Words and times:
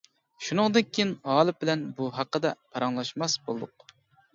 شۇنىڭدىن 0.45 0.87
كېيىن 0.87 1.11
غالىپ 1.33 1.61
بىلەن 1.67 1.85
بۇ 2.01 2.11
ھەققىدە 2.19 2.57
پاراڭلاشماس 2.67 3.41
بولدۇق. 3.49 3.93